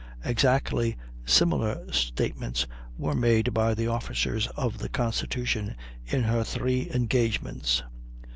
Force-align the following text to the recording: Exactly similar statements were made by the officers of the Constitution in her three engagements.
Exactly 0.25 0.97
similar 1.25 1.93
statements 1.93 2.65
were 2.97 3.13
made 3.13 3.53
by 3.53 3.75
the 3.75 3.85
officers 3.85 4.47
of 4.57 4.79
the 4.79 4.89
Constitution 4.89 5.75
in 6.07 6.23
her 6.23 6.43
three 6.43 6.89
engagements. 6.91 7.83